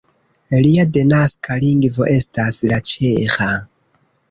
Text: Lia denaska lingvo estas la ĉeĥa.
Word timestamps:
Lia 0.67 0.85
denaska 0.95 1.59
lingvo 1.65 2.09
estas 2.15 2.59
la 2.73 2.83
ĉeĥa. 2.95 3.53